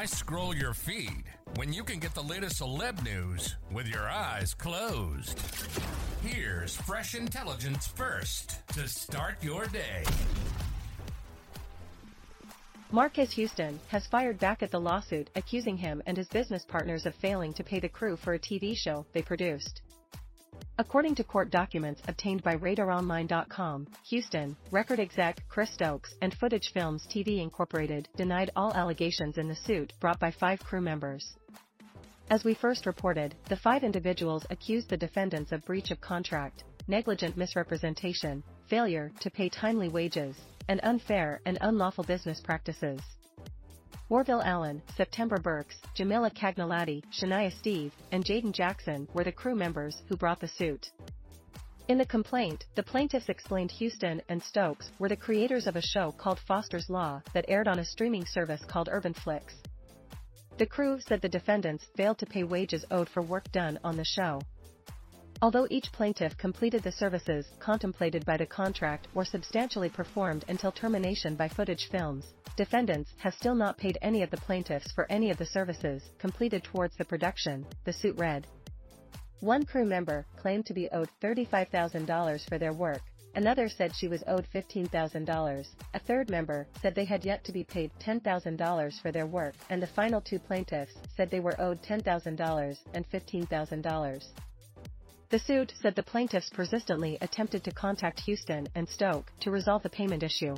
[0.00, 1.24] Why scroll your feed
[1.56, 5.38] when you can get the latest celeb news with your eyes closed?
[6.22, 10.04] Here's fresh intelligence first to start your day.
[12.90, 17.14] Marques Houston has fired back at the lawsuit accusing him and his business partners of
[17.14, 19.82] failing to pay the crew for a TV show they produced.
[20.78, 27.06] According to court documents obtained by RadarOnline.com, Houston, record exec Chris Stokes and Footage Films
[27.06, 31.36] TV Incorporated denied all allegations in the suit brought by five crew members.
[32.30, 37.36] As we first reported, the five individuals accused the defendants of breach of contract, negligent
[37.36, 40.36] misrepresentation, failure to pay timely wages,
[40.68, 43.00] and unfair and unlawful business practices.
[44.10, 50.02] Orville Allen, September Burks, Jamila Cagnolati, Shania Steve, and Jaden Jackson were the crew members
[50.08, 50.90] who brought the suit.
[51.86, 56.10] In the complaint, the plaintiffs explained Houston and Stokes were the creators of a show
[56.10, 59.14] called Foster's Law that aired on a streaming service called Urban.
[60.58, 64.04] The crew said the defendants failed to pay wages owed for work done on the
[64.04, 64.40] show.
[65.40, 71.36] Although each plaintiff completed the services contemplated by the contract or substantially performed until termination
[71.36, 72.26] by footage films,
[72.60, 76.62] defendants have still not paid any of the plaintiffs for any of the services completed
[76.62, 78.46] towards the production, the suit read.
[79.40, 83.00] One crew member claimed to be owed $35,000 for their work,
[83.34, 87.64] another said she was owed $15,000, a third member said they had yet to be
[87.64, 92.78] paid $10,000 for their work, and the final two plaintiffs said they were owed $10,000
[92.92, 94.24] and $15,000.
[95.30, 99.88] The suit said the plaintiffs persistently attempted to contact Houston and Stoke to resolve the
[99.88, 100.56] payment issue.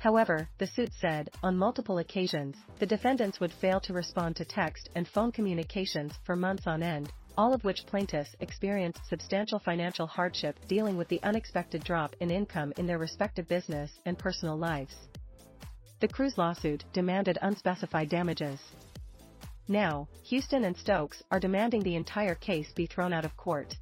[0.00, 4.88] However, the suit said, on multiple occasions, the defendants would fail to respond to text
[4.94, 10.56] and phone communications for months on end, all of which plaintiffs experienced substantial financial hardship
[10.66, 14.96] dealing with the unexpected drop in income in their respective business and personal lives.
[16.00, 18.58] The crew's lawsuit demanded unspecified damages.
[19.68, 23.76] Now, Houston and Stokes are demanding the entire case be thrown out of court.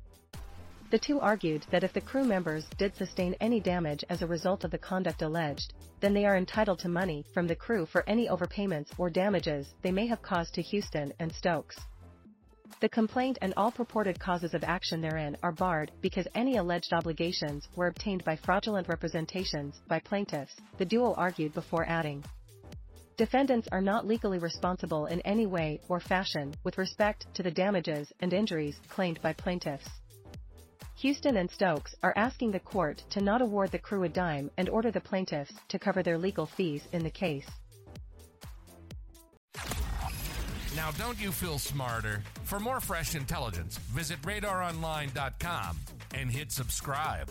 [0.91, 4.65] The two argued that if the crew members did sustain any damage as a result
[4.65, 8.27] of the conduct alleged, then they are entitled to money from the crew for any
[8.27, 11.79] overpayments or damages they may have caused to Houston and Stokes.
[12.81, 17.69] The complaint and all purported causes of action therein are barred because any alleged obligations
[17.77, 22.25] were obtained by fraudulent representations by plaintiffs, the duo argued before adding.
[23.19, 28.11] Defendants are not legally responsible in any way or fashion with respect to the damages
[28.21, 29.91] and injuries claimed by plaintiffs.
[30.99, 34.69] Houston and Stokes are asking the court to not award the crew a dime and
[34.69, 37.49] order the plaintiffs to cover their legal fees in the case.
[40.75, 42.23] Now, don't you feel smarter?
[42.43, 45.79] For more fresh intelligence, visit radaronline.com
[46.15, 47.31] and hit subscribe.